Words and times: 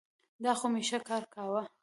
دا 0.43 0.51
خو 0.59 0.65
مي 0.73 0.81
ښه 0.89 0.99
کار 1.09 1.23
کاوه. 1.33 1.61